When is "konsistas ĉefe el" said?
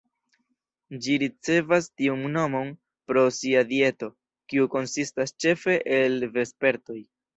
4.77-6.31